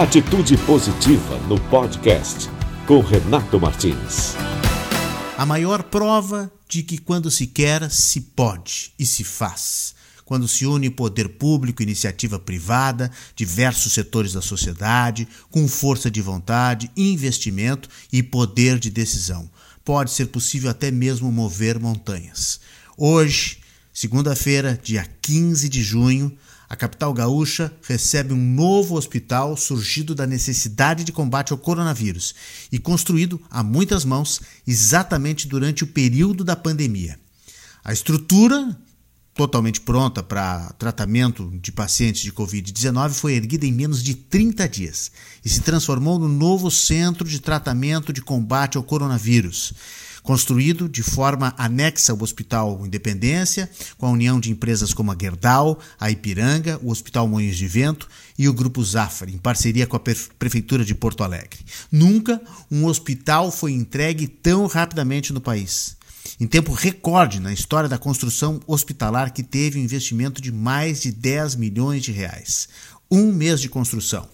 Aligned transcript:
Atitude 0.00 0.56
Positiva 0.64 1.36
no 1.46 1.60
podcast 1.68 2.48
com 2.86 3.00
Renato 3.00 3.60
Martins. 3.60 4.34
A 5.36 5.44
maior 5.44 5.82
prova 5.82 6.50
de 6.66 6.82
que 6.82 6.96
quando 6.96 7.30
se 7.30 7.46
quer, 7.46 7.90
se 7.90 8.22
pode 8.22 8.94
e 8.98 9.04
se 9.04 9.22
faz. 9.22 9.94
Quando 10.24 10.48
se 10.48 10.64
une 10.64 10.88
poder 10.88 11.28
público, 11.28 11.82
iniciativa 11.82 12.38
privada, 12.38 13.10
diversos 13.36 13.92
setores 13.92 14.32
da 14.32 14.40
sociedade, 14.40 15.28
com 15.50 15.68
força 15.68 16.10
de 16.10 16.22
vontade, 16.22 16.90
investimento 16.96 17.86
e 18.10 18.22
poder 18.22 18.78
de 18.78 18.88
decisão. 18.88 19.50
Pode 19.84 20.12
ser 20.12 20.28
possível 20.28 20.70
até 20.70 20.90
mesmo 20.90 21.30
mover 21.30 21.78
montanhas. 21.78 22.58
Hoje, 22.96 23.58
segunda-feira, 23.92 24.80
dia 24.82 25.06
15 25.20 25.68
de 25.68 25.82
junho, 25.82 26.34
a 26.70 26.76
capital 26.76 27.12
gaúcha 27.12 27.72
recebe 27.82 28.32
um 28.32 28.54
novo 28.54 28.94
hospital 28.94 29.56
surgido 29.56 30.14
da 30.14 30.24
necessidade 30.24 31.02
de 31.02 31.10
combate 31.10 31.50
ao 31.50 31.58
coronavírus 31.58 32.32
e 32.70 32.78
construído 32.78 33.40
a 33.50 33.60
muitas 33.60 34.04
mãos 34.04 34.40
exatamente 34.64 35.48
durante 35.48 35.82
o 35.82 35.88
período 35.88 36.44
da 36.44 36.54
pandemia. 36.54 37.18
A 37.82 37.92
estrutura, 37.92 38.78
totalmente 39.34 39.80
pronta 39.80 40.22
para 40.22 40.72
tratamento 40.78 41.50
de 41.60 41.72
pacientes 41.72 42.22
de 42.22 42.30
Covid-19, 42.30 43.14
foi 43.14 43.34
erguida 43.34 43.66
em 43.66 43.72
menos 43.72 44.00
de 44.00 44.14
30 44.14 44.68
dias 44.68 45.10
e 45.44 45.48
se 45.48 45.62
transformou 45.62 46.20
no 46.20 46.28
novo 46.28 46.70
centro 46.70 47.28
de 47.28 47.40
tratamento 47.40 48.12
de 48.12 48.22
combate 48.22 48.76
ao 48.76 48.84
coronavírus 48.84 49.74
construído 50.22 50.88
de 50.88 51.02
forma 51.02 51.54
anexa 51.56 52.12
ao 52.12 52.22
Hospital 52.22 52.86
Independência, 52.86 53.70
com 53.96 54.06
a 54.06 54.10
união 54.10 54.38
de 54.38 54.50
empresas 54.50 54.92
como 54.92 55.12
a 55.12 55.16
Gerdau, 55.20 55.78
a 55.98 56.10
Ipiranga, 56.10 56.78
o 56.82 56.90
Hospital 56.90 57.28
Moinhos 57.28 57.56
de 57.56 57.66
Vento 57.66 58.08
e 58.38 58.48
o 58.48 58.52
Grupo 58.52 58.84
Zafra, 58.84 59.30
em 59.30 59.38
parceria 59.38 59.86
com 59.86 59.96
a 59.96 60.00
Prefeitura 60.00 60.84
de 60.84 60.94
Porto 60.94 61.22
Alegre. 61.22 61.60
Nunca 61.90 62.40
um 62.70 62.86
hospital 62.86 63.50
foi 63.50 63.72
entregue 63.72 64.26
tão 64.26 64.66
rapidamente 64.66 65.32
no 65.32 65.40
país. 65.40 65.96
Em 66.38 66.46
tempo 66.46 66.72
recorde 66.72 67.40
na 67.40 67.52
história 67.52 67.88
da 67.88 67.98
construção 67.98 68.60
hospitalar 68.66 69.32
que 69.32 69.42
teve 69.42 69.78
um 69.78 69.82
investimento 69.82 70.40
de 70.40 70.52
mais 70.52 71.00
de 71.02 71.12
10 71.12 71.56
milhões 71.56 72.02
de 72.02 72.12
reais. 72.12 72.68
Um 73.10 73.32
mês 73.32 73.60
de 73.60 73.68
construção. 73.68 74.28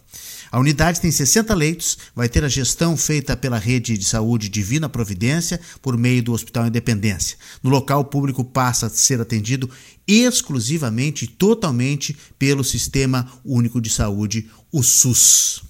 A 0.56 0.58
unidade 0.58 1.02
tem 1.02 1.10
60 1.10 1.54
leitos, 1.54 1.98
vai 2.14 2.30
ter 2.30 2.42
a 2.42 2.48
gestão 2.48 2.96
feita 2.96 3.36
pela 3.36 3.58
rede 3.58 3.98
de 3.98 4.06
saúde 4.06 4.48
Divina 4.48 4.88
Providência 4.88 5.60
por 5.82 5.98
meio 5.98 6.22
do 6.22 6.32
Hospital 6.32 6.66
Independência. 6.66 7.36
No 7.62 7.68
local, 7.68 8.00
o 8.00 8.04
público 8.06 8.42
passa 8.42 8.86
a 8.86 8.88
ser 8.88 9.20
atendido 9.20 9.68
exclusivamente 10.08 11.26
e 11.26 11.28
totalmente 11.28 12.16
pelo 12.38 12.64
Sistema 12.64 13.30
Único 13.44 13.82
de 13.82 13.90
Saúde, 13.90 14.48
o 14.72 14.82
SUS. 14.82 15.62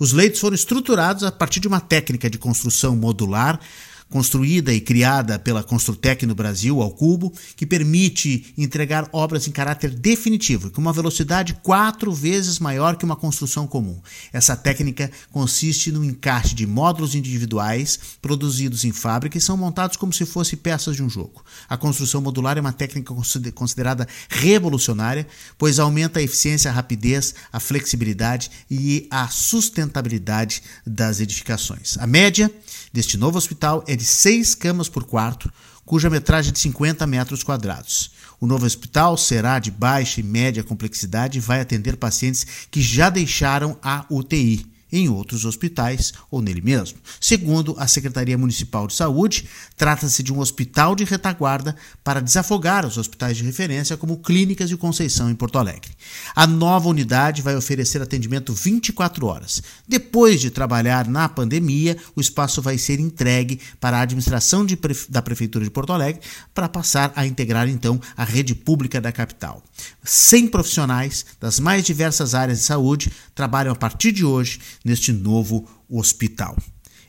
Os 0.00 0.12
leitos 0.12 0.40
foram 0.40 0.56
estruturados 0.56 1.22
a 1.22 1.30
partir 1.30 1.60
de 1.60 1.68
uma 1.68 1.78
técnica 1.78 2.28
de 2.28 2.36
construção 2.36 2.96
modular 2.96 3.60
construída 4.08 4.72
e 4.72 4.80
criada 4.80 5.38
pela 5.38 5.62
Construtec 5.62 6.24
no 6.24 6.34
Brasil, 6.34 6.80
ao 6.80 6.90
cubo, 6.90 7.32
que 7.56 7.66
permite 7.66 8.54
entregar 8.56 9.08
obras 9.12 9.48
em 9.48 9.50
caráter 9.50 9.90
definitivo, 9.90 10.70
com 10.70 10.80
uma 10.80 10.92
velocidade 10.92 11.54
quatro 11.62 12.12
vezes 12.12 12.58
maior 12.58 12.96
que 12.96 13.04
uma 13.04 13.16
construção 13.16 13.66
comum. 13.66 14.00
Essa 14.32 14.56
técnica 14.56 15.10
consiste 15.32 15.90
no 15.90 16.04
encaixe 16.04 16.54
de 16.54 16.66
módulos 16.66 17.14
individuais 17.14 17.98
produzidos 18.22 18.84
em 18.84 18.92
fábrica 18.92 19.36
e 19.36 19.40
são 19.40 19.56
montados 19.56 19.96
como 19.96 20.12
se 20.12 20.24
fossem 20.24 20.58
peças 20.58 20.94
de 20.94 21.02
um 21.02 21.10
jogo. 21.10 21.44
A 21.68 21.76
construção 21.76 22.20
modular 22.20 22.56
é 22.56 22.60
uma 22.60 22.72
técnica 22.72 23.12
considerada 23.52 24.06
revolucionária, 24.28 25.26
pois 25.58 25.78
aumenta 25.78 26.20
a 26.20 26.22
eficiência, 26.22 26.70
a 26.70 26.74
rapidez, 26.74 27.34
a 27.52 27.58
flexibilidade 27.58 28.50
e 28.70 29.08
a 29.10 29.28
sustentabilidade 29.28 30.62
das 30.86 31.20
edificações. 31.20 31.98
A 31.98 32.06
média 32.06 32.50
deste 32.92 33.16
novo 33.16 33.36
hospital 33.36 33.82
é 33.88 33.93
de 33.96 34.04
seis 34.04 34.54
camas 34.54 34.88
por 34.88 35.04
quarto, 35.04 35.52
cuja 35.84 36.10
metragem 36.10 36.50
é 36.50 36.52
de 36.52 36.58
50 36.58 37.06
metros 37.06 37.42
quadrados. 37.42 38.10
O 38.40 38.46
novo 38.46 38.66
hospital 38.66 39.16
será 39.16 39.58
de 39.58 39.70
baixa 39.70 40.20
e 40.20 40.22
média 40.22 40.64
complexidade 40.64 41.38
e 41.38 41.40
vai 41.40 41.60
atender 41.60 41.96
pacientes 41.96 42.46
que 42.70 42.80
já 42.82 43.08
deixaram 43.10 43.78
a 43.82 44.04
UTI 44.10 44.73
em 44.94 45.08
outros 45.08 45.44
hospitais 45.44 46.14
ou 46.30 46.40
nele 46.40 46.60
mesmo. 46.60 46.98
Segundo 47.20 47.74
a 47.78 47.88
Secretaria 47.88 48.38
Municipal 48.38 48.86
de 48.86 48.94
Saúde, 48.94 49.48
trata-se 49.76 50.22
de 50.22 50.32
um 50.32 50.38
hospital 50.38 50.94
de 50.94 51.02
retaguarda 51.02 51.74
para 52.04 52.20
desafogar 52.20 52.86
os 52.86 52.96
hospitais 52.96 53.36
de 53.36 53.42
referência 53.42 53.96
como 53.96 54.18
Clínicas 54.18 54.68
de 54.68 54.76
Conceição 54.76 55.28
em 55.28 55.34
Porto 55.34 55.58
Alegre. 55.58 55.90
A 56.34 56.46
nova 56.46 56.88
unidade 56.88 57.42
vai 57.42 57.56
oferecer 57.56 58.00
atendimento 58.00 58.54
24 58.54 59.26
horas. 59.26 59.60
Depois 59.86 60.40
de 60.40 60.50
trabalhar 60.50 61.08
na 61.08 61.28
pandemia, 61.28 61.96
o 62.14 62.20
espaço 62.20 62.62
vai 62.62 62.78
ser 62.78 63.00
entregue 63.00 63.60
para 63.80 63.98
a 63.98 64.02
administração 64.02 64.64
de, 64.64 64.78
da 65.08 65.20
Prefeitura 65.20 65.64
de 65.64 65.70
Porto 65.72 65.92
Alegre 65.92 66.22
para 66.54 66.68
passar 66.68 67.12
a 67.16 67.26
integrar 67.26 67.68
então 67.68 68.00
a 68.16 68.22
rede 68.22 68.54
pública 68.54 69.00
da 69.00 69.10
capital. 69.10 69.60
100 70.04 70.48
profissionais 70.48 71.26
das 71.40 71.58
mais 71.58 71.84
diversas 71.84 72.34
áreas 72.34 72.58
de 72.58 72.64
saúde 72.64 73.10
trabalham 73.34 73.72
a 73.72 73.76
partir 73.76 74.12
de 74.12 74.24
hoje 74.24 74.60
neste 74.84 75.12
novo 75.12 75.68
hospital. 75.88 76.56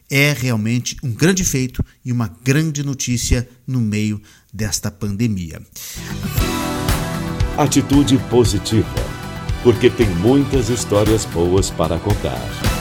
É 0.09 0.33
realmente 0.33 0.95
um 1.03 1.11
grande 1.11 1.43
feito 1.43 1.83
e 2.03 2.11
uma 2.11 2.27
grande 2.43 2.83
notícia 2.83 3.47
no 3.65 3.81
meio 3.81 4.21
desta 4.53 4.91
pandemia. 4.91 5.61
Atitude 7.57 8.17
positiva, 8.29 8.87
porque 9.63 9.89
tem 9.89 10.07
muitas 10.17 10.69
histórias 10.69 11.25
boas 11.25 11.69
para 11.71 11.97
contar. 11.97 12.74